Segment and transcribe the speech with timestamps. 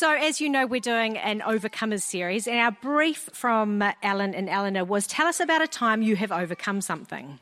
[0.00, 4.48] So, as you know, we're doing an Overcomers series, and our brief from Alan and
[4.48, 7.38] Eleanor was tell us about a time you have overcome something.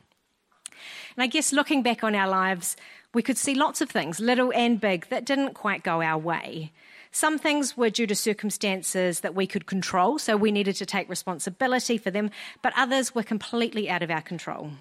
[0.65, 2.75] And I guess looking back on our lives,
[3.13, 6.73] we could see lots of things, little and big, that didn't quite go our way.
[7.13, 11.07] Some things were due to circumstances that we could control, so we needed to take
[11.07, 12.29] responsibility for them,
[12.61, 14.71] but others were completely out of our control.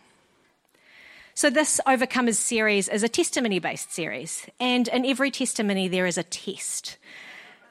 [1.32, 6.18] So, this Overcomers series is a testimony based series, and in every testimony, there is
[6.18, 6.98] a test.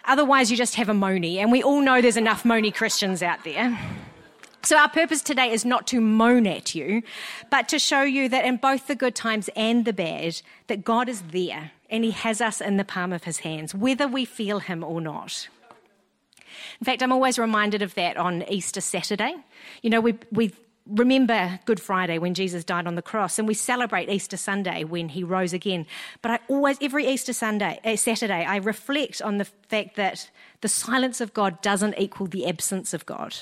[0.08, 3.44] Otherwise, you just have a moany, and we all know there's enough moany Christians out
[3.44, 3.78] there.
[4.64, 7.04] So, our purpose today is not to moan at you,
[7.50, 11.08] but to show you that in both the good times and the bad, that God
[11.08, 14.60] is there and He has us in the palm of His hands, whether we feel
[14.60, 15.48] Him or not.
[16.80, 19.36] In fact, I'm always reminded of that on Easter Saturday.
[19.82, 20.54] You know, we, we
[20.90, 25.10] remember Good Friday when Jesus died on the cross, and we celebrate Easter Sunday when
[25.10, 25.86] he rose again.
[26.22, 30.30] But I always, every Easter Sunday, uh, Saturday, I reflect on the fact that
[30.62, 33.36] the silence of God doesn't equal the absence of God.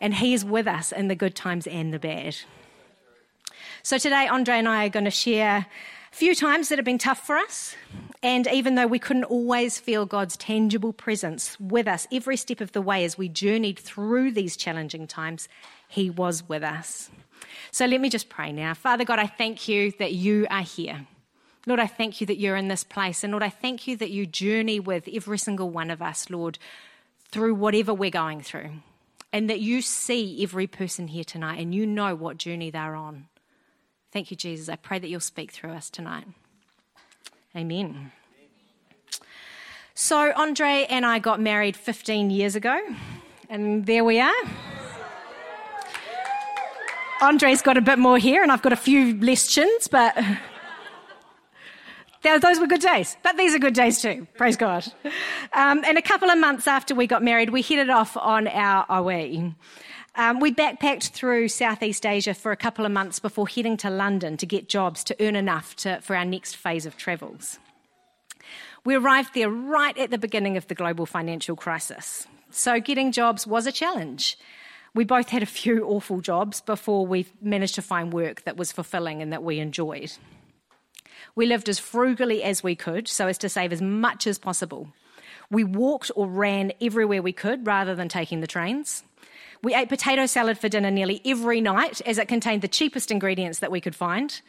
[0.00, 2.36] And he is with us in the good times and the bad.
[3.82, 5.66] So today, Andre and I are going to share
[6.10, 7.74] few times that have been tough for us.
[8.22, 12.72] And even though we couldn't always feel God's tangible presence with us every step of
[12.72, 15.48] the way as we journeyed through these challenging times,
[15.86, 17.10] he was with us.
[17.70, 18.74] So let me just pray now.
[18.74, 21.06] Father God, I thank you that you are here.
[21.66, 23.22] Lord, I thank you that you're in this place.
[23.22, 26.58] And Lord, I thank you that you journey with every single one of us, Lord,
[27.30, 28.70] through whatever we're going through.
[29.32, 33.26] And that you see every person here tonight and you know what journey they're on.
[34.10, 34.68] Thank you, Jesus.
[34.68, 36.26] I pray that you'll speak through us tonight.
[37.54, 38.12] Amen.
[39.94, 42.80] So, Andre and I got married 15 years ago,
[43.50, 44.32] and there we are.
[47.20, 50.16] Andre's got a bit more here, and I've got a few less chins, but
[52.22, 53.16] those were good days.
[53.22, 54.86] But these are good days too, praise God.
[55.52, 58.86] Um, and a couple of months after we got married, we headed off on our
[58.88, 59.52] OE.
[60.18, 64.36] Um, we backpacked through Southeast Asia for a couple of months before heading to London
[64.38, 67.60] to get jobs to earn enough to, for our next phase of travels.
[68.84, 72.26] We arrived there right at the beginning of the global financial crisis.
[72.50, 74.36] So getting jobs was a challenge.
[74.92, 78.72] We both had a few awful jobs before we managed to find work that was
[78.72, 80.10] fulfilling and that we enjoyed.
[81.36, 84.88] We lived as frugally as we could so as to save as much as possible.
[85.48, 89.04] We walked or ran everywhere we could rather than taking the trains.
[89.62, 93.58] We ate potato salad for dinner nearly every night as it contained the cheapest ingredients
[93.58, 94.40] that we could find.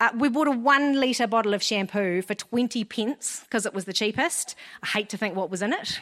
[0.00, 3.84] Uh, we bought a one litre bottle of shampoo for 20 pence because it was
[3.84, 4.54] the cheapest.
[4.82, 6.00] I hate to think what was in it.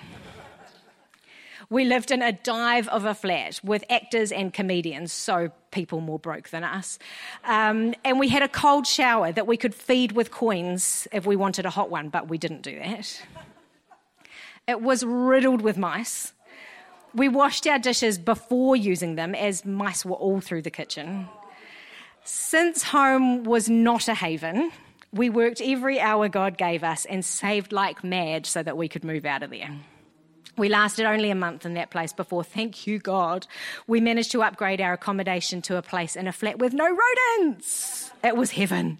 [1.70, 6.18] We lived in a dive of a flat with actors and comedians, so people more
[6.18, 6.98] broke than us.
[7.44, 11.36] Um, and we had a cold shower that we could feed with coins if we
[11.36, 13.22] wanted a hot one, but we didn't do that.
[14.66, 16.32] It was riddled with mice.
[17.14, 21.28] We washed our dishes before using them, as mice were all through the kitchen.
[22.24, 24.70] Since home was not a haven,
[25.12, 29.04] we worked every hour God gave us and saved like mad so that we could
[29.04, 29.70] move out of there.
[30.56, 33.46] We lasted only a month in that place before, thank you, God,
[33.86, 38.10] we managed to upgrade our accommodation to a place in a flat with no rodents.
[38.22, 38.98] It was heaven.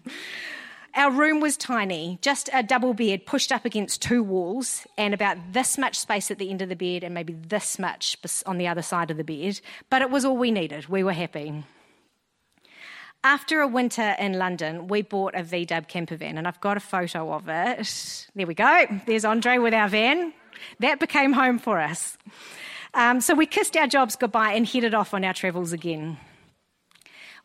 [0.95, 5.37] Our room was tiny, just a double bed pushed up against two walls, and about
[5.51, 8.15] this much space at the end of the bed, and maybe this much
[8.45, 9.59] on the other side of the bed.
[9.89, 10.87] But it was all we needed.
[10.87, 11.63] We were happy.
[13.23, 16.81] After a winter in London, we bought a VW camper van, and I've got a
[16.81, 18.27] photo of it.
[18.35, 18.85] There we go.
[19.07, 20.31] There's Andre with our van.
[20.79, 22.17] That became home for us.
[22.93, 26.17] Um, so we kissed our jobs goodbye and headed off on our travels again.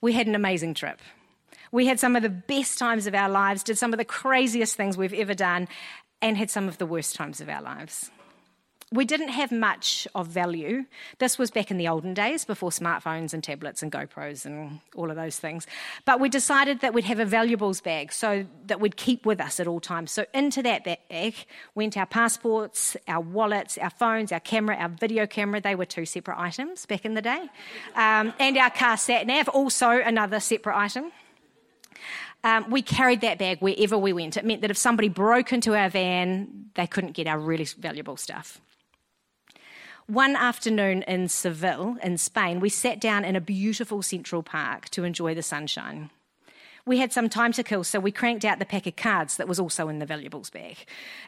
[0.03, 1.01] We had an amazing trip.
[1.73, 4.77] We had some of the best times of our lives, did some of the craziest
[4.77, 5.69] things we've ever done,
[6.21, 8.11] and had some of the worst times of our lives
[8.91, 10.85] we didn't have much of value.
[11.19, 15.11] This was back in the olden days before smartphones and tablets and GoPros and all
[15.11, 15.67] of those things.
[16.07, 19.61] But we decided that we'd have a valuables bag so that we'd keep with us
[19.61, 20.11] at all times.
[20.11, 21.35] So into that bag
[21.75, 25.61] went our passports, our wallets, our phones, our camera, our video camera.
[25.61, 27.49] They were two separate items back in the day.
[27.95, 31.13] Um, and our car sat nav, also another separate item.
[32.45, 34.37] Um, we carried that bag wherever we went.
[34.37, 38.17] It meant that if somebody broke into our van, they couldn't get our really valuable
[38.17, 38.61] stuff.
[40.07, 45.05] One afternoon in Seville, in Spain, we sat down in a beautiful central park to
[45.05, 46.11] enjoy the sunshine.
[46.87, 49.47] We had some time to kill, so we cranked out the pack of cards that
[49.47, 50.79] was also in the valuables bag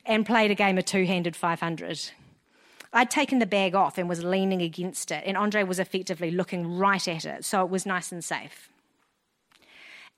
[0.07, 2.11] and played a game of two handed 500.
[2.95, 6.79] I'd taken the bag off and was leaning against it, and Andre was effectively looking
[6.79, 8.71] right at it, so it was nice and safe.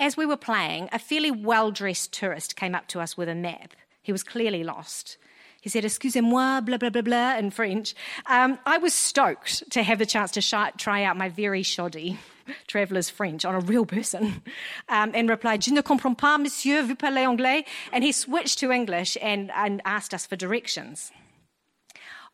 [0.03, 3.37] As we were playing, a fairly well dressed tourist came up to us with a
[3.37, 3.75] map.
[4.03, 5.17] He was clearly lost.
[5.61, 7.95] He said, Excusez-moi, blah, blah, blah, blah, in French.
[8.27, 12.19] Um, I was stoked to have the chance to sh- try out my very shoddy
[12.67, 14.43] traveller's French on a real person
[14.89, 17.65] um, and replied, Je ne comprends pas, monsieur, vous parlez anglais?
[17.93, 21.13] And he switched to English and, and asked us for directions.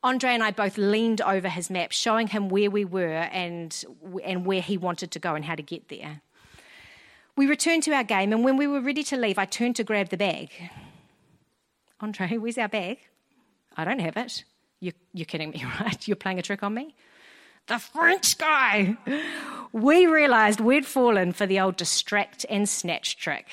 [0.03, 3.85] Andre and I both leaned over his map, showing him where we were and,
[4.25, 6.23] and where he wanted to go and how to get there.
[7.39, 9.85] We returned to our game, and when we were ready to leave, I turned to
[9.85, 10.51] grab the bag.
[12.01, 12.99] Andre, where's our bag?
[13.77, 14.43] I don't have it.
[14.81, 16.09] You, you're kidding me, right?
[16.09, 16.97] You're playing a trick on me?
[17.69, 18.97] The French guy!
[19.73, 23.47] We realised we'd fallen for the old distract and snatch trick.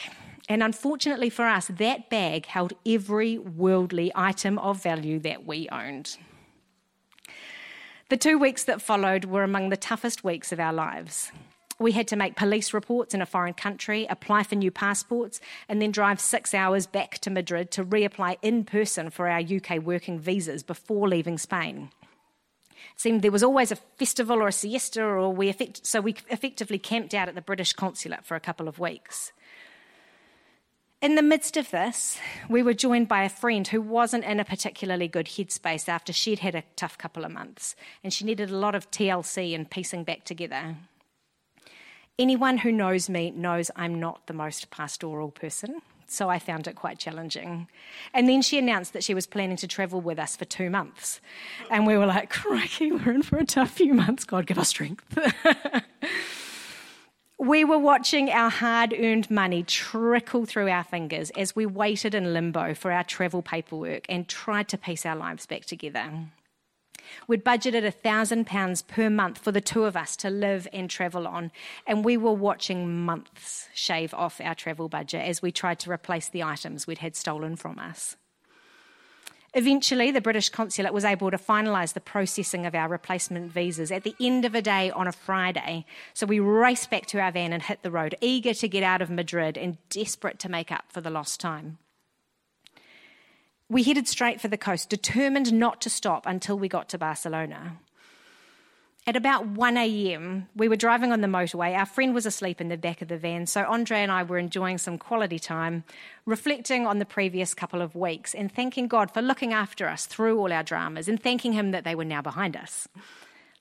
[0.49, 6.17] And unfortunately for us, that bag held every worldly item of value that we owned.
[8.09, 11.31] The two weeks that followed were among the toughest weeks of our lives.
[11.77, 15.81] We had to make police reports in a foreign country, apply for new passports, and
[15.81, 20.17] then drive six hours back to Madrid to reapply in person for our UK working
[20.17, 21.89] visas before leaving Spain.
[22.71, 26.15] It seemed there was always a festival or a siesta, or we effect- so we
[26.29, 29.33] effectively camped out at the British consulate for a couple of weeks.
[31.01, 32.17] In the midst of this,
[32.49, 36.39] we were joined by a friend who wasn't in a particularly good headspace after she'd
[36.39, 40.05] had a tough couple of months and she needed a lot of TLC and piecing
[40.05, 40.77] back together.
[42.17, 46.75] Anyone who knows me knows I'm not the most pastoral person, so I found it
[46.75, 47.67] quite challenging.
[48.13, 51.19] And then she announced that she was planning to travel with us for two months.
[51.69, 54.23] And we were like, crikey, we're in for a tough few months.
[54.23, 55.03] God, give us strength.
[57.37, 62.31] We were watching our hard earned money trickle through our fingers as we waited in
[62.31, 66.11] limbo for our travel paperwork and tried to piece our lives back together.
[67.27, 70.89] We'd budgeted a thousand pounds per month for the two of us to live and
[70.89, 71.51] travel on,
[71.85, 76.29] and we were watching months shave off our travel budget as we tried to replace
[76.29, 78.15] the items we'd had stolen from us.
[79.57, 84.03] Eventually, the British consulate was able to finalise the processing of our replacement visas at
[84.03, 85.85] the end of a day on a Friday.
[86.13, 89.01] So we raced back to our van and hit the road, eager to get out
[89.01, 91.77] of Madrid and desperate to make up for the lost time.
[93.67, 97.77] We headed straight for the coast, determined not to stop until we got to Barcelona.
[99.07, 101.75] At about 1 a.m., we were driving on the motorway.
[101.75, 104.37] Our friend was asleep in the back of the van, so Andre and I were
[104.37, 105.83] enjoying some quality time,
[106.25, 110.39] reflecting on the previous couple of weeks and thanking God for looking after us through
[110.39, 112.87] all our dramas and thanking Him that they were now behind us.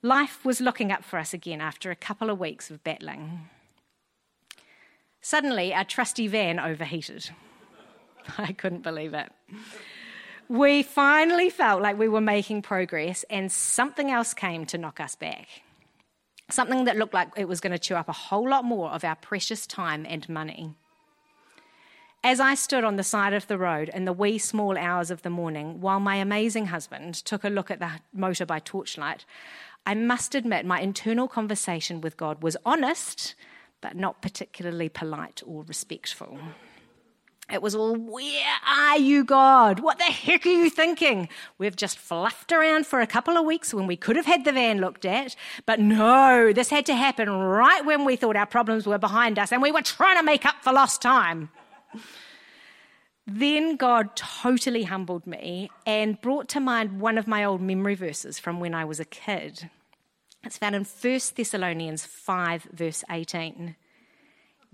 [0.03, 3.49] Life was looking up for us again after a couple of weeks of battling.
[5.23, 7.31] Suddenly, our trusty van overheated.
[8.39, 9.31] I couldn't believe it
[10.49, 15.15] we finally felt like we were making progress, and something else came to knock us
[15.15, 15.49] back.
[16.51, 19.05] Something that looked like it was going to chew up a whole lot more of
[19.05, 20.75] our precious time and money.
[22.23, 25.23] As I stood on the side of the road in the wee small hours of
[25.23, 29.27] the morning, while my amazing husband took a look at the motor by torchlight,
[29.87, 33.35] I must admit my internal conversation with God was honest,
[33.83, 36.39] but not particularly polite or respectful.
[37.53, 39.81] It was all, where are you, God?
[39.81, 41.29] What the heck are you thinking?
[41.59, 44.53] We've just fluffed around for a couple of weeks when we could have had the
[44.53, 45.37] van looked at.
[45.67, 49.53] But no, this had to happen right when we thought our problems were behind us
[49.53, 51.51] and we were trying to make up for lost time.
[53.27, 58.39] then God totally humbled me and brought to mind one of my old memory verses
[58.39, 59.69] from when I was a kid.
[60.45, 63.77] It's found in 1 Thessalonians 5, verse 18.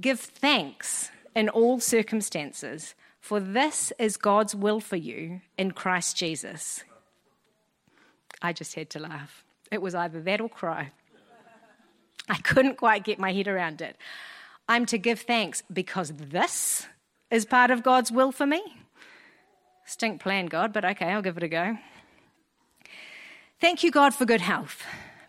[0.00, 6.84] Give thanks in all circumstances, for this is God's will for you in Christ Jesus.
[8.42, 9.44] I just had to laugh.
[9.70, 10.92] It was either that or cry.
[12.28, 13.96] I couldn't quite get my head around it.
[14.68, 16.86] I'm to give thanks because this
[17.30, 18.62] is part of God's will for me.
[19.84, 21.76] Stink plan, God, but okay, I'll give it a go.
[23.60, 24.84] Thank you, God, for good health,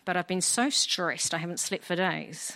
[0.06, 2.56] but I've been so stressed I haven't slept for days.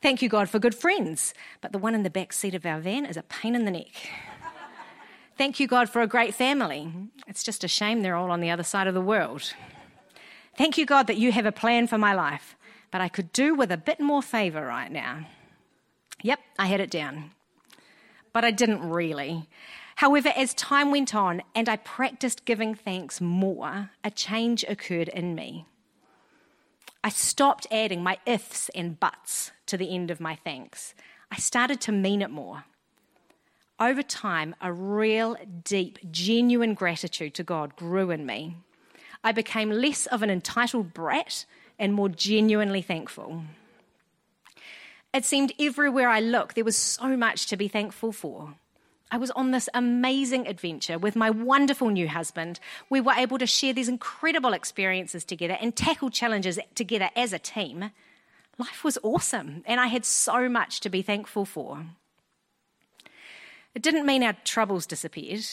[0.00, 2.78] Thank you, God, for good friends, but the one in the back seat of our
[2.78, 4.10] van is a pain in the neck.
[5.36, 6.92] Thank you, God, for a great family.
[7.26, 9.54] It's just a shame they're all on the other side of the world.
[10.56, 12.56] Thank you, God, that you have a plan for my life,
[12.90, 15.26] but I could do with a bit more favour right now.
[16.22, 17.32] Yep, I had it down.
[18.32, 19.48] But I didn't really.
[19.96, 25.34] However, as time went on and I practiced giving thanks more, a change occurred in
[25.34, 25.66] me.
[27.02, 30.94] I stopped adding my ifs and buts to the end of my thanks.
[31.30, 32.64] I started to mean it more.
[33.80, 38.56] Over time, a real, deep, genuine gratitude to God grew in me.
[39.22, 41.44] I became less of an entitled brat
[41.78, 43.42] and more genuinely thankful.
[45.14, 48.54] It seemed everywhere I looked, there was so much to be thankful for.
[49.10, 52.60] I was on this amazing adventure with my wonderful new husband.
[52.90, 57.38] We were able to share these incredible experiences together and tackle challenges together as a
[57.38, 57.90] team.
[58.58, 61.86] Life was awesome, and I had so much to be thankful for.
[63.74, 65.46] It didn't mean our troubles disappeared,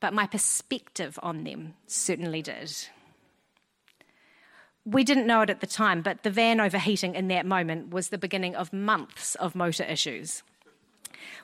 [0.00, 2.72] but my perspective on them certainly did.
[4.86, 8.08] We didn't know it at the time, but the van overheating in that moment was
[8.08, 10.42] the beginning of months of motor issues.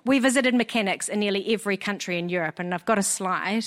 [0.06, 3.66] We visited mechanics in nearly every country in Europe, and I've got a slide.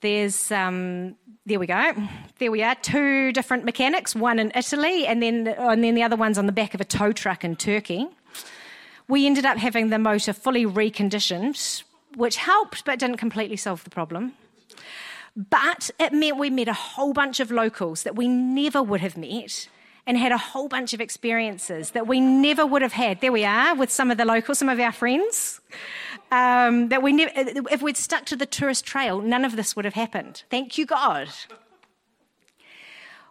[0.00, 1.92] There's, um, there we go.
[2.38, 6.14] There we are, two different mechanics, one in Italy, and then, and then the other
[6.14, 8.06] one's on the back of a tow truck in Turkey.
[9.08, 11.82] We ended up having the motor fully reconditioned,
[12.14, 14.34] which helped but didn't completely solve the problem.
[15.34, 19.16] But it meant we met a whole bunch of locals that we never would have
[19.16, 19.68] met
[20.08, 23.20] and had a whole bunch of experiences that we never would have had.
[23.20, 25.60] There we are with some of the locals, some of our friends.
[26.32, 29.84] Um, that we never, if we'd stuck to the tourist trail, none of this would
[29.84, 30.44] have happened.
[30.50, 31.28] Thank you, God.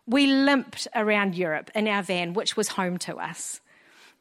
[0.05, 3.59] We limped around Europe in our van, which was home to us.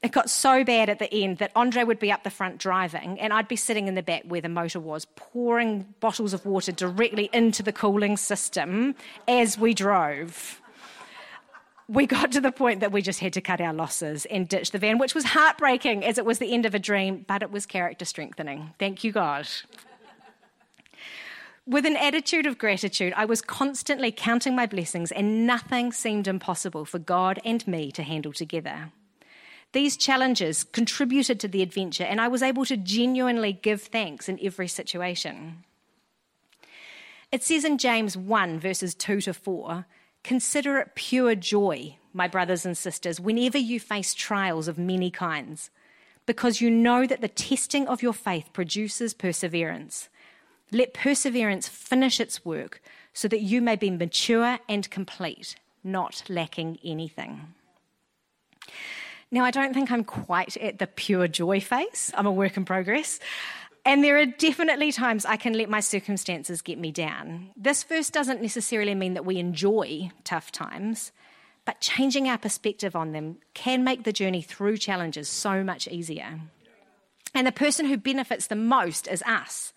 [0.03, 3.21] It got so bad at the end that Andre would be up the front driving,
[3.21, 6.73] and I'd be sitting in the back where the motor was, pouring bottles of water
[6.73, 8.95] directly into the cooling system
[9.29, 10.61] as we drove
[11.89, 14.73] we got to the point that we just had to cut our losses and ditch
[14.73, 17.51] the van, which was heartbreaking as it was the end of a dream, but it
[17.53, 18.75] was character strengthening.
[18.79, 19.47] Thank you, God.
[21.69, 26.85] With an attitude of gratitude, I was constantly counting my blessings, and nothing seemed impossible
[26.85, 28.93] for God and me to handle together.
[29.73, 34.39] These challenges contributed to the adventure, and I was able to genuinely give thanks in
[34.43, 35.65] every situation.
[37.33, 39.87] It says in James 1, verses 2 to 4
[40.27, 45.71] Consider it pure joy, my brothers and sisters, whenever you face trials of many kinds,
[46.27, 50.09] because you know that the testing of your faith produces perseverance.
[50.73, 55.55] Let perseverance finish its work so that you may be mature and complete,
[55.85, 57.55] not lacking anything.
[59.31, 62.11] Now, I don't think I'm quite at the pure joy phase.
[62.17, 63.21] I'm a work in progress.
[63.87, 67.51] And there are definitely times I can let my circumstances get me down.
[67.57, 71.13] This verse doesn't necessarily mean that we enjoy tough times,
[71.65, 76.41] but changing our perspective on them can make the journey through challenges so much easier.
[77.33, 79.73] And the person who benefits the most is us.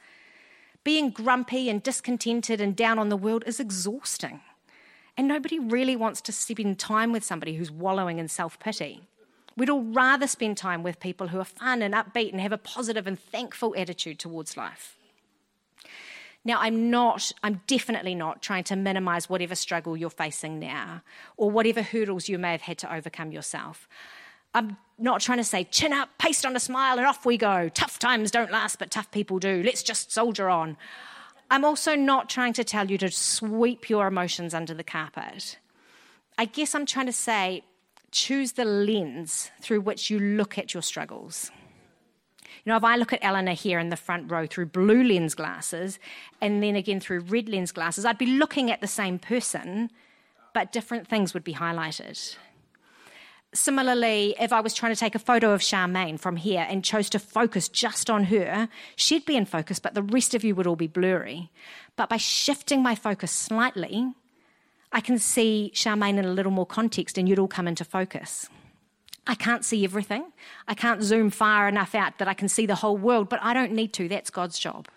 [0.84, 4.42] Being grumpy and discontented and down on the world is exhausting.
[5.18, 9.04] And nobody really wants to spend time with somebody who's wallowing in self pity.
[9.60, 12.58] We'd all rather spend time with people who are fun and upbeat and have a
[12.58, 14.96] positive and thankful attitude towards life.
[16.46, 21.02] Now, I'm not, I'm definitely not trying to minimize whatever struggle you're facing now
[21.36, 23.90] or whatever hurdles you may have had to overcome yourself.
[24.54, 27.68] I'm not trying to say, chin up, paste on a smile, and off we go.
[27.68, 29.62] Tough times don't last, but tough people do.
[29.62, 30.78] Let's just soldier on.
[31.52, 35.58] I'm also not trying to tell you to sweep your emotions under the carpet.
[36.38, 37.64] I guess I'm trying to say,
[38.12, 41.52] choose the lens through which you look at your struggles.
[42.66, 45.34] You know, if I look at Eleanor here in the front row through blue lens
[45.34, 46.00] glasses
[46.42, 49.92] and then again through red lens glasses, I'd be looking at the same person,
[50.54, 52.36] but different things would be highlighted.
[53.54, 57.10] Similarly, if I was trying to take a photo of Charmaine from here and chose
[57.12, 60.68] to focus just on her, she'd be in focus, but the rest of you would
[60.68, 61.50] all be blurry.
[61.96, 64.14] But by shifting my focus slightly,
[64.92, 68.50] I can see Charmaine in a little more context and you'd all come into focus.
[69.28, 70.32] I can't see everything.
[70.68, 73.54] I can't zoom far enough out that I can see the whole world, but I
[73.54, 74.10] don't need to.
[74.10, 74.88] That's God's job.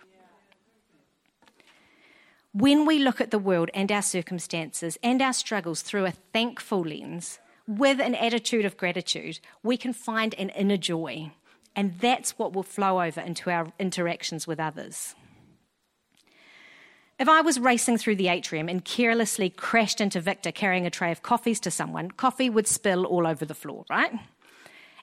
[2.52, 6.82] When we look at the world and our circumstances and our struggles through a thankful
[6.82, 11.30] lens, with an attitude of gratitude, we can find an inner joy.
[11.74, 15.14] And that's what will flow over into our interactions with others.
[17.22, 21.12] If I was racing through the atrium and carelessly crashed into Victor carrying a tray
[21.12, 24.10] of coffees to someone, coffee would spill all over the floor, right?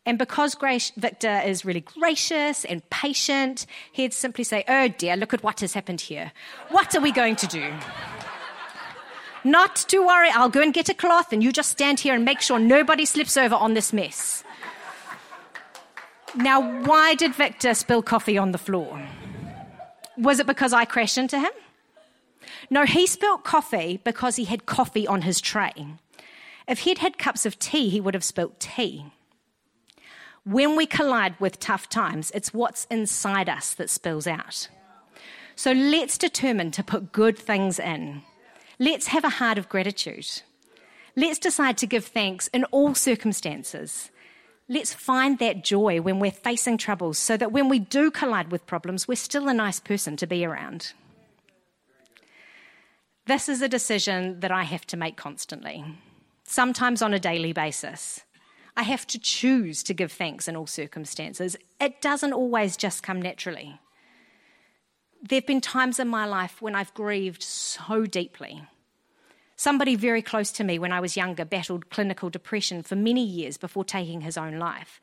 [0.06, 0.58] And because
[0.98, 5.72] Victor is really gracious and patient, he'd simply say, Oh dear, look at what has
[5.72, 6.34] happened here.
[6.72, 7.74] What are we going to do?
[9.46, 12.26] Not to worry, I'll go and get a cloth and you just stand here and
[12.26, 14.44] make sure nobody slips over on this mess.
[16.36, 19.08] Now, why did Victor spill coffee on the floor?
[20.18, 21.52] Was it because I crashed into him?
[22.70, 25.88] No, he spilt coffee because he had coffee on his tray.
[26.68, 29.06] If he'd had cups of tea, he would have spilt tea.
[30.44, 34.70] When we collide with tough times, it's what's inside us that spills out.
[35.56, 38.22] So let's determine to put good things in.
[38.80, 40.42] Let's have a heart of gratitude.
[41.16, 44.10] Let's decide to give thanks in all circumstances.
[44.70, 48.68] Let's find that joy when we're facing troubles so that when we do collide with
[48.68, 50.94] problems, we're still a nice person to be around.
[53.30, 55.86] This is a decision that I have to make constantly,
[56.46, 58.22] sometimes on a daily basis.
[58.76, 61.56] I have to choose to give thanks in all circumstances.
[61.80, 63.80] It doesn't always just come naturally.
[65.22, 68.64] There have been times in my life when I've grieved so deeply
[69.56, 73.58] Somebody very close to me when I was younger battled clinical depression for many years
[73.58, 75.02] before taking his own life.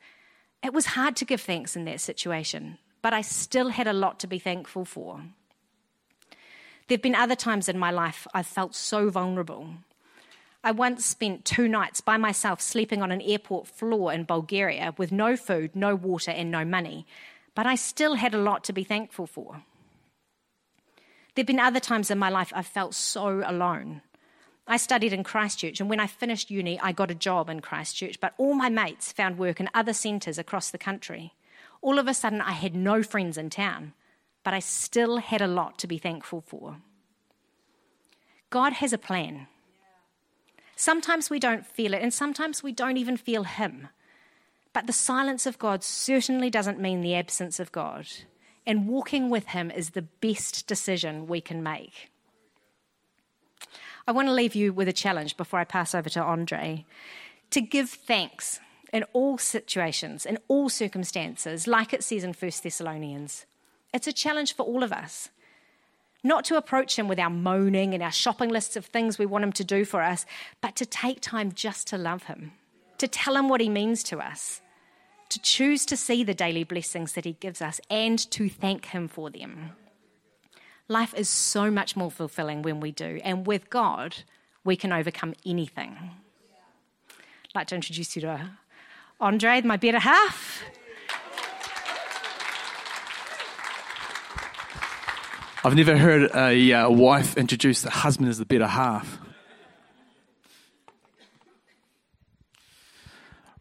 [0.61, 4.19] It was hard to give thanks in that situation, but I still had a lot
[4.19, 5.21] to be thankful for.
[6.87, 9.69] There have been other times in my life I've felt so vulnerable.
[10.63, 15.11] I once spent two nights by myself sleeping on an airport floor in Bulgaria with
[15.11, 17.05] no food, no water, and no money,
[17.55, 19.63] but I still had a lot to be thankful for.
[21.35, 24.01] There have been other times in my life I've felt so alone.
[24.65, 28.19] I studied in Christchurch, and when I finished uni, I got a job in Christchurch,
[28.19, 31.33] but all my mates found work in other centres across the country.
[31.81, 33.93] All of a sudden, I had no friends in town,
[34.47, 36.77] but I still had a lot to be thankful for.
[38.49, 39.47] God has a plan.
[40.77, 43.89] Sometimes we don't feel it, and sometimes we don't even feel Him.
[44.71, 48.07] But the silence of God certainly doesn't mean the absence of God.
[48.65, 52.09] And walking with Him is the best decision we can make.
[54.07, 56.85] I want to leave you with a challenge before I pass over to Andre
[57.49, 58.61] to give thanks
[58.93, 63.45] in all situations, in all circumstances, like it says in 1 Thessalonians.
[63.97, 65.29] It's a challenge for all of us.
[66.23, 69.43] Not to approach him with our moaning and our shopping lists of things we want
[69.43, 70.23] him to do for us,
[70.61, 72.51] but to take time just to love him,
[72.99, 74.61] to tell him what he means to us,
[75.29, 79.07] to choose to see the daily blessings that he gives us, and to thank him
[79.07, 79.71] for them.
[80.87, 83.19] Life is so much more fulfilling when we do.
[83.23, 84.17] And with God,
[84.63, 85.97] we can overcome anything.
[87.09, 88.51] I'd like to introduce you to
[89.19, 90.61] Andre, my better half.
[95.67, 99.19] I've never heard a uh, wife introduce the husband as the better half.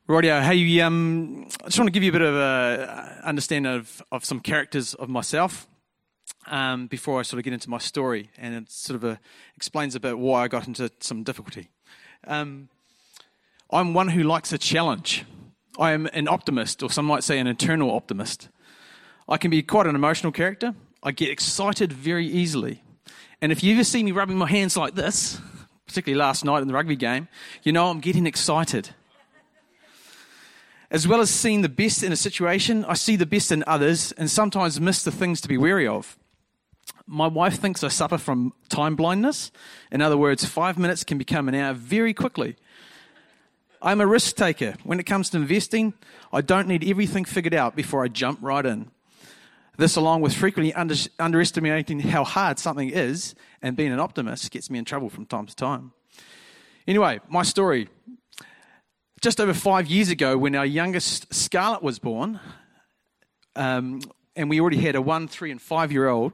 [0.09, 4.01] Rightio, hey, um, I just want to give you a bit of a understanding of,
[4.13, 5.67] of some characters of myself
[6.47, 9.17] um, before I sort of get into my story, and it sort of uh,
[9.57, 11.71] explains a bit why I got into some difficulty.
[12.25, 12.69] Um,
[13.73, 15.25] I'm one who likes a challenge.
[15.77, 18.49] I am an optimist, or some might say an eternal optimist.
[19.29, 20.77] I can be quite an emotional character.
[21.07, 22.83] I get excited very easily.
[23.41, 25.41] And if you ever see me rubbing my hands like this,
[25.87, 27.29] particularly last night in the rugby game,
[27.63, 28.91] you know I'm getting excited.
[30.91, 34.11] As well as seeing the best in a situation, I see the best in others
[34.19, 36.19] and sometimes miss the things to be wary of.
[37.07, 39.53] My wife thinks I suffer from time blindness.
[39.93, 42.57] In other words, five minutes can become an hour very quickly.
[43.81, 44.75] I'm a risk taker.
[44.83, 45.95] When it comes to investing,
[46.33, 48.91] I don't need everything figured out before I jump right in.
[49.77, 54.71] This, along with frequently under, underestimating how hard something is and being an optimist, gets
[54.71, 55.93] me in trouble from time to time.
[56.87, 57.89] Anyway, my story.
[59.21, 62.41] Just over five years ago, when our youngest Scarlett was born,
[63.55, 64.01] um,
[64.35, 66.33] and we already had a one, three, and five year old,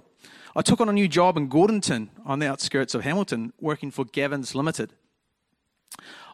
[0.55, 4.05] I took on a new job in Gordonton on the outskirts of Hamilton, working for
[4.05, 4.93] Gavins Limited.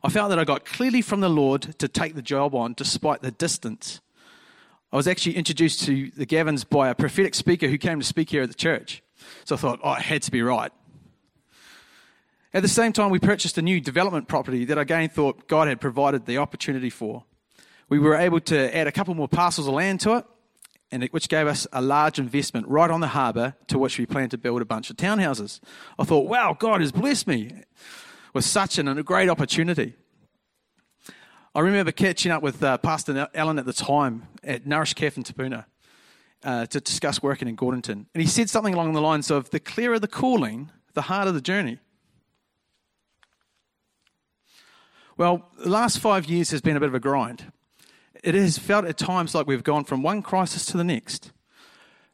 [0.02, 3.22] I felt that I got clearly from the Lord to take the job on despite
[3.22, 4.00] the distance.
[4.90, 8.30] I was actually introduced to the Gavins by a prophetic speaker who came to speak
[8.30, 9.02] here at the church.
[9.44, 10.72] So I thought, oh, it had to be right.
[12.54, 15.68] At the same time, we purchased a new development property that I again thought God
[15.68, 17.24] had provided the opportunity for.
[17.90, 20.24] We were able to add a couple more parcels of land to it,
[20.90, 24.06] and it, which gave us a large investment right on the harbour to which we
[24.06, 25.60] planned to build a bunch of townhouses.
[25.98, 27.62] I thought, wow, God has blessed me
[28.32, 29.94] with such an, a great opportunity.
[31.58, 35.24] I remember catching up with uh, Pastor Alan at the time at Nourish Calf in
[35.24, 35.66] Te Puna
[36.44, 38.06] uh, to discuss working in Gordonton.
[38.14, 41.40] And he said something along the lines of the clearer the calling, the harder the
[41.40, 41.80] journey.
[45.16, 47.50] Well, the last five years has been a bit of a grind
[48.22, 51.32] it has felt at times like we've gone from one crisis to the next,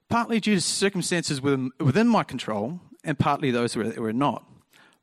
[0.09, 4.46] partly due to circumstances within, within my control and partly those that were not.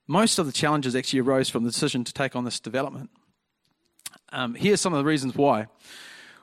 [0.08, 3.12] Most of the challenges actually arose from the decision to take on this development.
[4.32, 5.68] Um, here's some of the reasons why.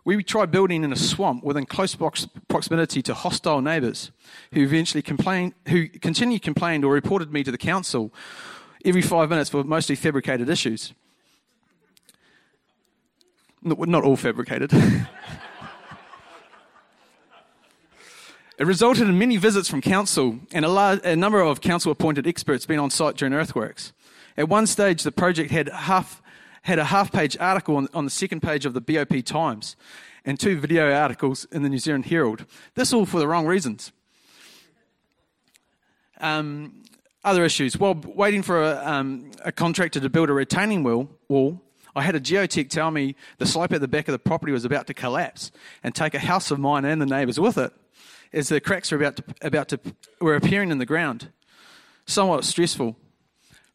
[0.05, 4.11] We tried building in a swamp within close proximity to hostile neighbours
[4.53, 8.12] who eventually complained, who continually complained or reported me to the council
[8.85, 10.94] every five minutes for mostly fabricated issues
[13.62, 14.72] not all fabricated.
[18.59, 22.27] it resulted in many visits from council and a, large, a number of council appointed
[22.27, 23.92] experts being on site during earthworks.
[24.37, 26.22] At one stage, the project had half
[26.62, 29.77] had a half page article on, on the second page of the BOP Times
[30.25, 32.44] and two video articles in the New Zealand Herald.
[32.75, 33.92] This all for the wrong reasons.
[36.21, 36.83] Um,
[37.25, 37.79] other issues.
[37.79, 41.61] While waiting for a, um, a, contractor to build a retaining wall, wall,
[41.94, 44.64] I had a geotech tell me the slope at the back of the property was
[44.64, 45.51] about to collapse
[45.83, 47.73] and take a house of mine and the neighbours with it,
[48.33, 49.81] as the cracks were about to, about to
[50.21, 51.31] were appearing in the ground.
[52.07, 52.97] Somewhat stressful.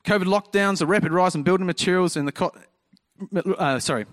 [0.06, 2.54] COVID lockdowns, the rapid rise in building materials, and the co-
[3.36, 4.06] uh, sorry,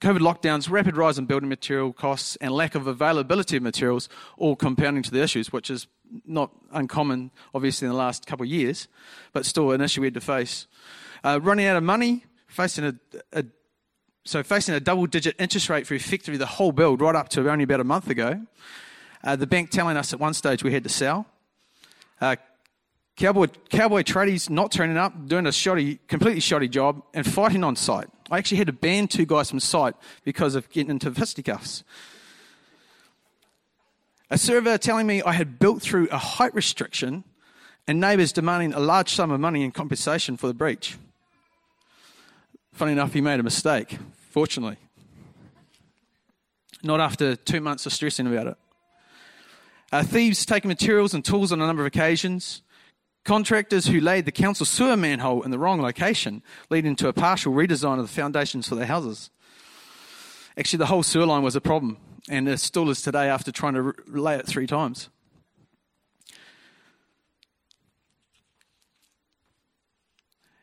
[0.00, 4.54] COVID lockdowns, rapid rise in building material costs, and lack of availability of materials all
[4.54, 5.86] compounding to the issues, which is
[6.26, 8.88] not uncommon, obviously, in the last couple of years,
[9.32, 10.66] but still an issue we had to face.
[11.24, 12.94] Uh, running out of money, facing a,
[13.32, 13.44] a
[14.24, 17.64] so facing a double-digit interest rate for effectively the whole build, right up to only
[17.64, 18.44] about a month ago.
[19.22, 21.26] Uh, the bank telling us at one stage we had to sell.
[22.20, 22.34] Uh,
[23.16, 27.76] cowboy, cowboy tradies not turning up, doing a shoddy, completely shoddy job, and fighting on
[27.76, 28.08] site.
[28.30, 31.84] I actually had to ban two guys from site because of getting into fisticuffs.
[34.30, 37.22] A surveyor telling me I had built through a height restriction
[37.86, 40.96] and neighbours demanding a large sum of money in compensation for the breach.
[42.72, 43.98] Funny enough, he made a mistake,
[44.30, 44.76] fortunately.
[46.82, 48.56] Not after two months of stressing about it.
[49.92, 52.62] Uh, thieves taking materials and tools on a number of occasions.
[53.26, 57.52] Contractors who laid the council sewer manhole in the wrong location, leading to a partial
[57.52, 59.30] redesign of the foundations for their houses.
[60.56, 61.96] Actually, the whole sewer line was a problem,
[62.28, 65.08] and it still is today after trying to lay it three times.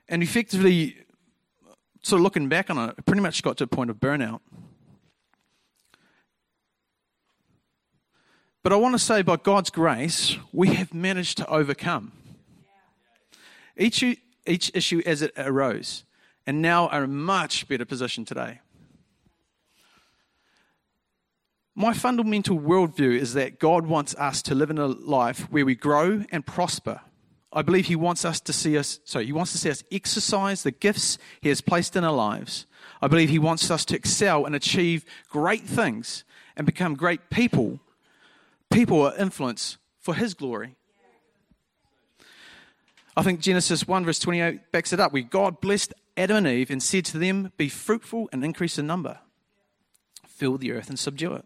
[0.08, 0.96] And effectively,
[2.02, 4.40] sort of looking back on it, it pretty much got to a point of burnout.
[8.64, 12.14] But I want to say, by God's grace, we have managed to overcome
[13.78, 14.04] each,
[14.46, 16.04] each issue as it arose,
[16.46, 18.60] and now are in a much better position today.
[21.76, 25.74] My fundamental worldview is that God wants us to live in a life where we
[25.74, 27.02] grow and prosper.
[27.52, 30.62] I believe He wants us to see us, sorry, He wants to see us exercise
[30.62, 32.68] the gifts He has placed in our lives.
[33.02, 36.24] I believe He wants us to excel and achieve great things
[36.56, 37.80] and become great people,
[38.72, 40.76] people of influence for His glory.
[43.16, 46.72] I think Genesis 1, verse 28 backs it up, where God blessed Adam and Eve
[46.72, 49.20] and said to them, Be fruitful and increase in number,
[50.28, 51.46] fill the earth and subdue it.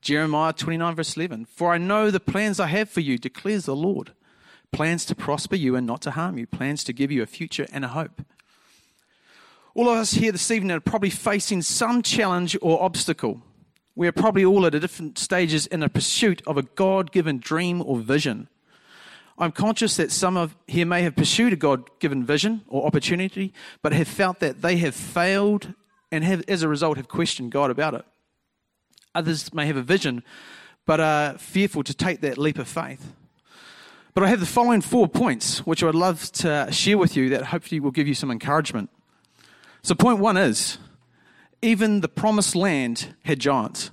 [0.00, 3.76] Jeremiah 29, verse 11 For I know the plans I have for you, declares the
[3.76, 4.12] Lord
[4.70, 7.66] plans to prosper you and not to harm you, plans to give you a future
[7.72, 8.22] and a hope.
[9.74, 13.42] All of us here this evening are probably facing some challenge or obstacle.
[13.94, 17.82] We are probably all at different stages in a pursuit of a God given dream
[17.82, 18.48] or vision.
[19.40, 23.54] I'm conscious that some of here may have pursued a God given vision or opportunity,
[23.82, 25.74] but have felt that they have failed
[26.10, 28.04] and have, as a result, have questioned God about it.
[29.14, 30.24] Others may have a vision,
[30.86, 33.12] but are fearful to take that leap of faith.
[34.12, 37.28] But I have the following four points, which I would love to share with you
[37.28, 38.90] that hopefully will give you some encouragement.
[39.82, 40.78] So, point one is
[41.62, 43.92] even the promised land had giants.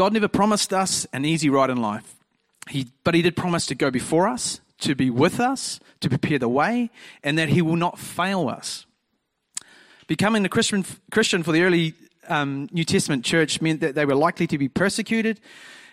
[0.00, 2.16] God never promised us an easy ride in life,
[2.70, 6.38] he, but He did promise to go before us, to be with us, to prepare
[6.38, 6.88] the way,
[7.22, 8.86] and that He will not fail us.
[10.06, 11.92] Becoming a Christian, Christian for the early
[12.28, 15.38] um, New Testament church meant that they were likely to be persecuted,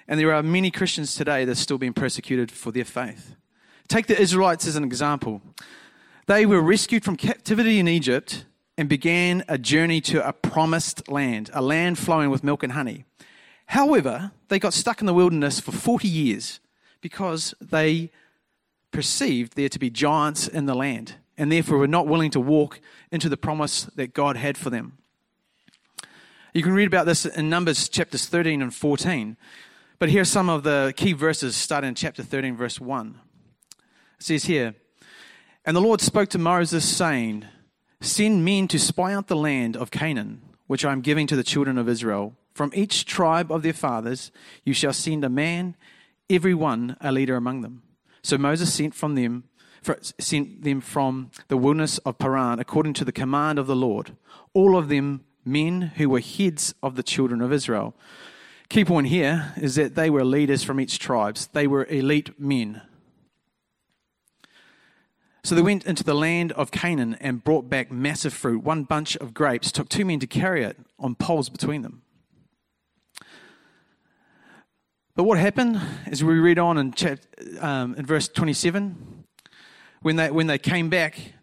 [0.08, 3.36] and there are many Christians today that are still being persecuted for their faith.
[3.90, 5.42] Take the Israelites as an example.
[6.28, 8.46] They were rescued from captivity in Egypt
[8.78, 13.04] and began a journey to a promised land, a land flowing with milk and honey.
[13.68, 16.60] However, they got stuck in the wilderness for 40 years
[17.02, 18.12] because they
[18.92, 22.80] perceived there to be giants in the land and therefore were not willing to walk
[23.12, 24.98] into the promise that God had for them.
[26.54, 29.38] You can read about this in Numbers chapters 13 and 14.
[30.00, 33.20] But here are some of the key verses starting in chapter 13, verse 1.
[34.20, 34.76] It says here,
[35.66, 37.46] And the Lord spoke to Moses, saying,
[38.00, 41.44] Send men to spy out the land of Canaan, which I am giving to the
[41.44, 42.36] children of Israel.
[42.58, 44.32] From each tribe of their fathers
[44.66, 45.76] you shall send a man,
[46.28, 47.84] every one a leader among them.
[48.24, 49.44] So Moses sent from them
[50.20, 54.18] sent them from the wilderness of Paran according to the command of the Lord,
[54.54, 57.94] all of them men who were heads of the children of Israel.
[58.70, 61.48] Key point here is that they were leaders from each tribes.
[61.54, 62.82] They were elite men.
[65.44, 68.64] So they went into the land of Canaan and brought back massive fruit.
[68.64, 72.02] One bunch of grapes took two men to carry it on poles between them.
[75.18, 77.18] But what happened is we read on in, chap,
[77.60, 79.26] um, in verse 27,
[80.04, 81.34] when they, when they came back,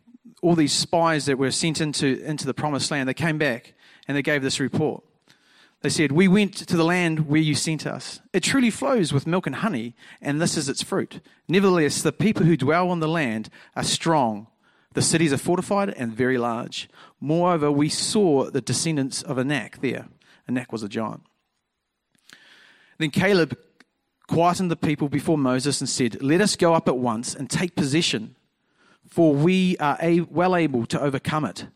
[0.43, 3.75] all these spies that were sent into, into the promised land, they came back
[4.07, 5.03] and they gave this report.
[5.83, 8.21] They said, We went to the land where you sent us.
[8.33, 11.21] It truly flows with milk and honey, and this is its fruit.
[11.49, 14.47] Nevertheless, the people who dwell on the land are strong.
[14.93, 16.89] The cities are fortified and very large.
[17.21, 20.07] Moreover, we saw the descendants of Anak there.
[20.47, 21.23] Anak was a giant.
[22.99, 23.59] Then Caleb
[24.27, 27.77] quietened the people before Moses and said, Let us go up at once and take
[27.77, 28.37] possession,
[29.09, 29.99] for we are
[30.31, 31.67] well able to overcome it.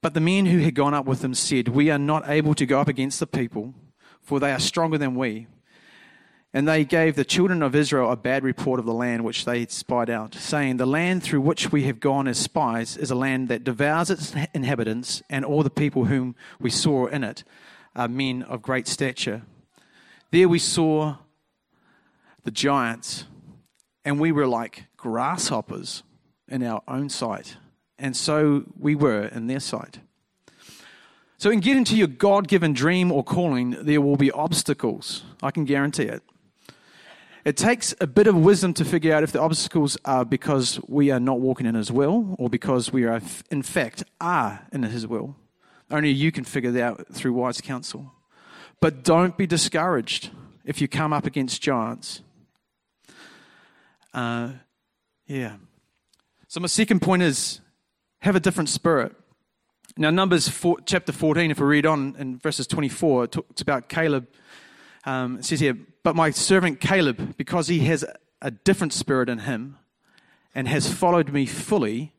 [0.00, 2.66] But the men who had gone up with them said, We are not able to
[2.66, 3.74] go up against the people,
[4.20, 5.46] for they are stronger than we.
[6.54, 9.64] And they gave the children of Israel a bad report of the land which they
[9.66, 13.48] spied out, saying, The land through which we have gone as spies is a land
[13.48, 17.42] that devours its inhabitants, and all the people whom we saw in it
[17.96, 19.42] are men of great stature.
[20.32, 21.18] There we saw
[22.42, 23.26] the giants,
[24.04, 26.02] and we were like grasshoppers
[26.48, 27.56] in our own sight
[28.02, 30.00] and so we were in their sight.
[31.38, 35.24] So, in getting to your God given dream or calling, there will be obstacles.
[35.42, 36.22] I can guarantee it.
[37.44, 41.10] It takes a bit of wisdom to figure out if the obstacles are because we
[41.10, 45.06] are not walking in His will or because we are, in fact, are in His
[45.06, 45.34] will.
[45.90, 48.12] Only you can figure that out through wise counsel.
[48.82, 50.30] But don't be discouraged
[50.64, 52.20] if you come up against giants.
[54.12, 54.54] Uh,
[55.28, 55.54] yeah.
[56.48, 57.60] So, my second point is
[58.22, 59.14] have a different spirit.
[59.96, 63.88] Now, Numbers four, chapter 14, if we read on in verses 24, it talks about
[63.88, 64.26] Caleb.
[65.04, 68.04] Um, it says here, But my servant Caleb, because he has
[68.40, 69.78] a different spirit in him
[70.56, 72.14] and has followed me fully,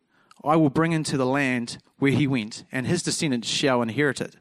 [0.46, 4.38] I will bring into the land where he went, and his descendants shall inherit it.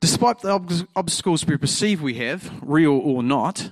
[0.00, 3.70] Despite the obstacles we perceive we have, real or not,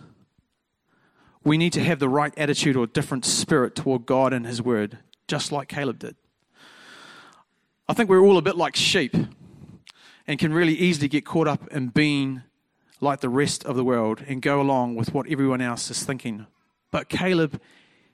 [1.44, 4.98] we need to have the right attitude or different spirit toward God and His Word
[5.28, 6.16] just like Caleb did.
[7.88, 9.14] I think we're all a bit like sheep
[10.26, 12.42] and can really easily get caught up in being
[13.00, 16.46] like the rest of the world and go along with what everyone else is thinking.
[16.90, 17.60] But Caleb,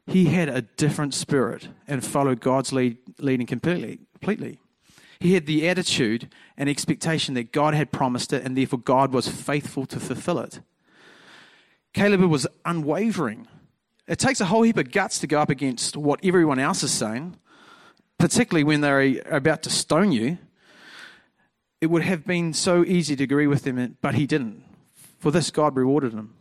[0.07, 4.59] he had a different spirit and followed God's lead, leading completely, completely.
[5.23, 9.29] He had the attitude and expectation that God had promised it and therefore God was
[9.29, 10.61] faithful to fulfill it.
[11.95, 13.47] Caleb was unwavering
[14.09, 16.91] it takes a whole heap of guts to go up against what everyone else is
[16.93, 17.37] saying,
[18.19, 20.39] particularly when they're about to stone you.
[21.81, 24.65] It would have been so easy to agree with them, but he didn't.
[25.19, 26.35] For this, God rewarded him.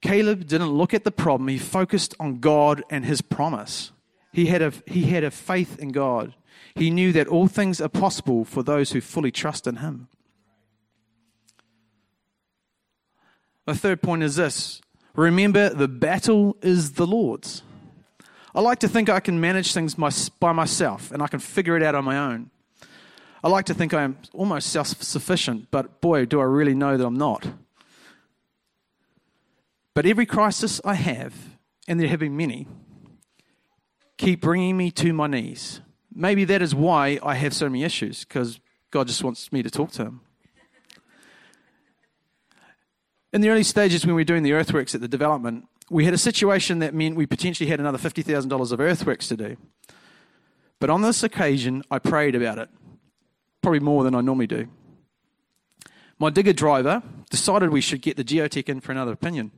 [0.00, 3.92] Caleb didn't look at the problem, he focused on God and his promise.
[4.32, 6.34] He had, a, he had a faith in God.
[6.74, 10.08] He knew that all things are possible for those who fully trust in him.
[13.66, 14.80] The third point is this
[15.14, 17.62] Remember, the battle is the Lord's.
[18.54, 21.82] I like to think I can manage things by myself and I can figure it
[21.82, 22.50] out on my own.
[23.44, 26.96] I like to think I am almost self sufficient, but boy, do I really know
[26.96, 27.46] that I'm not.
[29.94, 31.34] But every crisis I have,
[31.88, 32.66] and there have been many,
[34.18, 35.80] keep bringing me to my knees.
[36.14, 39.70] Maybe that is why I have so many issues, because God just wants me to
[39.70, 40.20] talk to Him.
[43.32, 46.12] In the early stages, when we were doing the earthworks at the development, we had
[46.12, 49.56] a situation that meant we potentially had another $50,000 of earthworks to do.
[50.78, 52.68] But on this occasion, I prayed about it,
[53.62, 54.68] probably more than I normally do.
[56.18, 59.50] My digger driver decided we should get the geotech in for another opinion.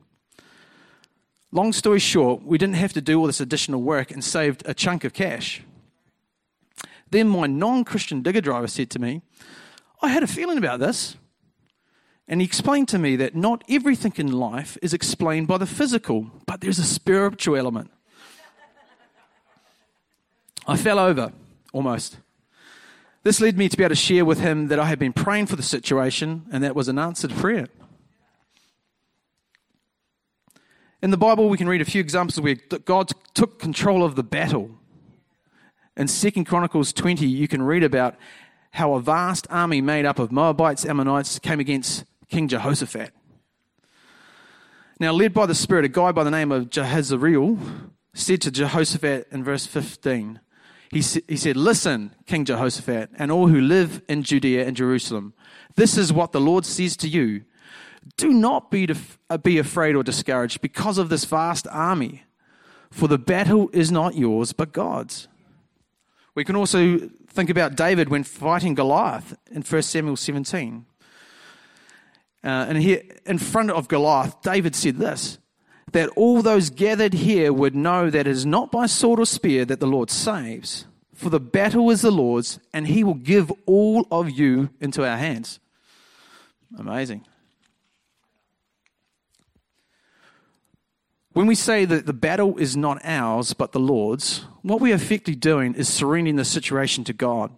[1.55, 4.73] Long story short, we didn't have to do all this additional work and saved a
[4.73, 5.61] chunk of cash.
[7.11, 9.21] Then my non Christian digger driver said to me,
[10.01, 11.15] I had a feeling about this.
[12.27, 16.29] And he explained to me that not everything in life is explained by the physical,
[16.45, 17.89] but there's a spiritual element.
[20.67, 21.31] I fell over,
[21.71, 22.17] almost.
[23.23, 25.45] This led me to be able to share with him that I had been praying
[25.45, 27.69] for the situation, and that was an answered prayer.
[31.05, 34.23] In the Bible, we can read a few examples where God took control of the
[34.23, 34.71] battle.
[35.95, 38.15] In 2 Chronicles 20, you can read about
[38.71, 43.11] how a vast army made up of Moabites, Ammonites came against King Jehoshaphat.
[44.99, 49.27] Now, led by the Spirit, a guy by the name of Jahaziel said to Jehoshaphat
[49.29, 50.39] in verse 15,
[50.89, 55.35] he, he said, Listen, King Jehoshaphat, and all who live in Judea and Jerusalem,
[55.75, 57.43] this is what the Lord says to you.
[58.17, 58.87] Do not be,
[59.29, 62.23] uh, be afraid or discouraged because of this vast army,
[62.91, 65.27] for the battle is not yours, but God's.
[66.35, 70.85] We can also think about David when fighting Goliath in 1 Samuel 17.
[72.43, 75.39] Uh, and here, in front of Goliath, David said this
[75.91, 79.63] that all those gathered here would know that it is not by sword or spear
[79.63, 84.05] that the Lord saves, for the battle is the Lord's, and he will give all
[84.11, 85.59] of you into our hands.
[86.77, 87.25] Amazing.
[91.35, 94.95] When we say that the battle is not ours but the Lord's, what we are
[94.95, 97.51] effectively doing is surrendering the situation to God.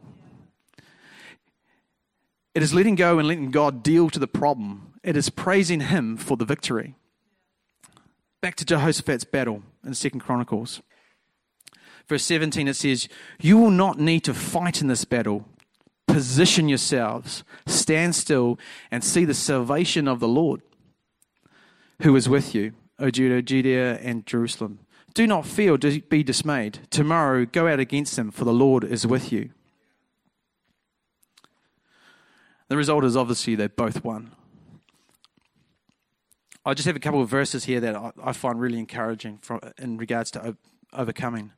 [2.56, 4.96] It is letting go and letting God deal to the problem.
[5.04, 6.96] It is praising Him for the victory.
[8.42, 10.82] Back to Jehoshaphat's battle in Second Chronicles.
[12.08, 13.08] Verse 17 it says,
[13.40, 15.46] You will not need to fight in this battle.
[16.08, 18.58] Position yourselves, stand still,
[18.90, 20.64] and see the salvation of the Lord
[22.02, 24.80] who is with you, O Judah, Judea, and Jerusalem.
[25.14, 26.80] Do not fear or be dismayed.
[26.90, 29.50] Tomorrow go out against them, for the Lord is with you.
[32.68, 34.32] The result is obviously they both won.
[36.66, 39.40] I just have a couple of verses here that I, find really encouraging
[39.78, 40.58] in regards to
[40.92, 41.54] overcoming.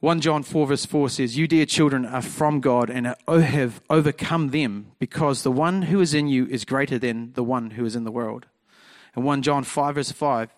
[0.00, 3.80] 1 John 4, verse 4 says, You, dear children, are from God and oh, have
[3.88, 7.84] overcome them, because the one who is in you is greater than the one who
[7.84, 8.46] is in the world.
[9.14, 10.54] And 1 John 5, verse 5,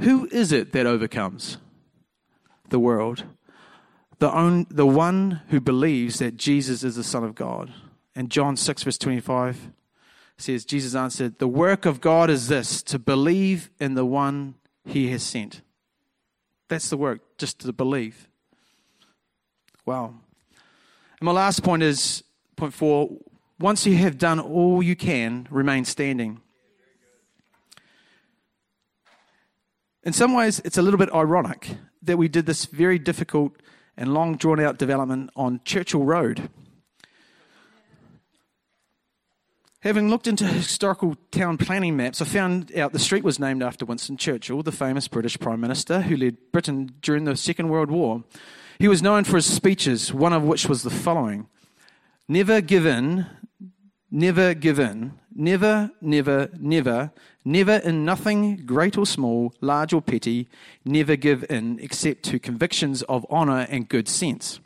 [0.00, 1.58] Who is it that overcomes
[2.68, 3.24] the world?
[4.18, 7.72] The, own, the one who believes that Jesus is the Son of God.
[8.14, 9.70] And John 6, verse 25,
[10.38, 15.10] says, Jesus answered, The work of God is this, to believe in the one he
[15.10, 15.62] has sent.
[16.68, 18.28] That's the work, just to believe.
[19.84, 20.14] Wow.
[21.20, 22.24] And my last point is
[22.56, 23.10] point four
[23.58, 26.40] once you have done all you can, remain standing.
[30.04, 33.56] In some ways, it's a little bit ironic that we did this very difficult
[33.96, 36.50] and long drawn out development on Churchill Road.
[39.80, 43.86] Having looked into historical town planning maps, I found out the street was named after
[43.86, 48.24] Winston Churchill, the famous British Prime Minister who led Britain during the Second World War.
[48.78, 51.48] He was known for his speeches, one of which was the following
[52.28, 53.26] Never give in,
[54.10, 57.12] never give in, never, never, never,
[57.44, 60.48] never in nothing great or small, large or petty,
[60.84, 64.60] never give in except to convictions of honour and good sense.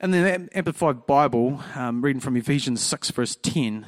[0.00, 3.86] And the Amplified Bible, um, reading from Ephesians 6, verse 10,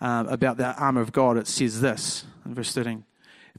[0.00, 3.04] uh, about the armour of God, it says this in verse 13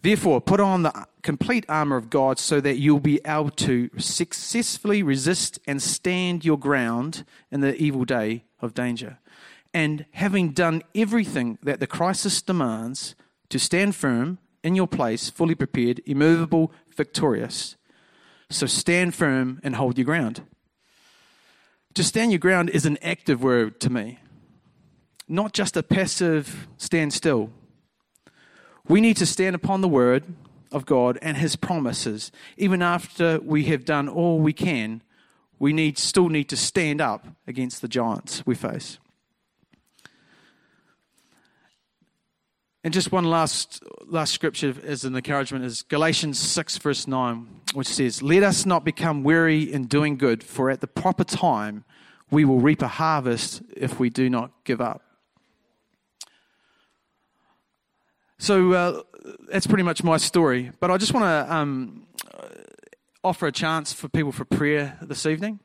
[0.01, 5.01] Therefore, put on the complete armour of God so that you'll be able to successfully
[5.01, 9.19] resist and stand your ground in the evil day of danger.
[9.73, 13.15] And having done everything that the crisis demands,
[13.49, 17.75] to stand firm in your place, fully prepared, immovable, victorious.
[18.49, 20.43] So stand firm and hold your ground.
[21.95, 24.19] To stand your ground is an active word to me,
[25.27, 27.51] not just a passive stand still.
[28.87, 30.23] We need to stand upon the word
[30.71, 32.31] of God and his promises.
[32.57, 35.01] Even after we have done all we can,
[35.59, 38.97] we need, still need to stand up against the giants we face.
[42.83, 47.87] And just one last last scripture as an encouragement is Galatians 6 verse 9, which
[47.87, 51.85] says, Let us not become weary in doing good, for at the proper time
[52.29, 55.12] we will reap a harvest if we do not give up.
[58.43, 59.03] So uh,
[59.47, 60.73] that's pretty much my story.
[60.81, 62.05] But I just want to um,
[63.23, 65.61] offer a chance for people for prayer this evening.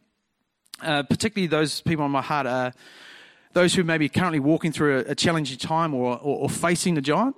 [0.81, 2.73] Uh, particularly those people on my heart are
[3.53, 6.95] those who may be currently walking through a, a challenging time or, or, or, facing
[6.95, 7.35] the giant,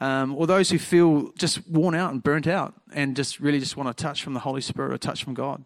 [0.00, 3.78] um, or those who feel just worn out and burnt out and just really just
[3.78, 5.64] want a touch from the Holy Spirit or a touch from God.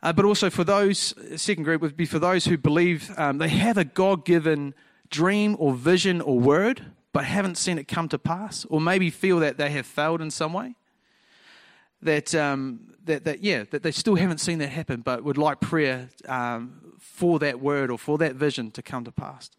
[0.00, 3.48] Uh, but also for those, second group would be for those who believe um, they
[3.48, 4.74] have a God given
[5.10, 9.40] dream or vision or word, but haven't seen it come to pass, or maybe feel
[9.40, 10.74] that they have failed in some way.
[12.02, 15.60] That, um, that, that yeah, that they still haven't seen that happen, but would like
[15.60, 19.50] prayer um, for that word or for that vision to come to pass.